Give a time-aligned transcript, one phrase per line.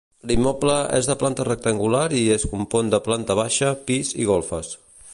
[0.29, 4.77] L'immoble és de planta rectangular i es compon de planta baixa, pis i golfes.